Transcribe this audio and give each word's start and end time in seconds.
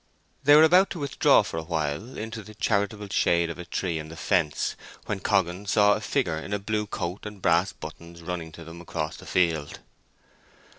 They 0.43 0.55
were 0.55 0.63
about 0.63 0.89
to 0.89 0.99
withdraw 0.99 1.43
for 1.43 1.57
a 1.57 1.61
while 1.63 2.17
into 2.17 2.41
the 2.41 2.55
charitable 2.55 3.09
shade 3.11 3.51
of 3.51 3.59
a 3.59 3.65
tree 3.65 3.99
in 3.99 4.09
the 4.09 4.15
fence, 4.15 4.75
when 5.05 5.19
Coggan 5.19 5.67
saw 5.67 5.93
a 5.93 6.01
figure 6.01 6.39
in 6.39 6.53
a 6.53 6.57
blue 6.57 6.87
coat 6.87 7.23
and 7.27 7.39
brass 7.39 7.71
buttons 7.71 8.23
running 8.23 8.51
to 8.53 8.63
them 8.63 8.81
across 8.81 9.17
the 9.17 9.27
field. 9.27 9.77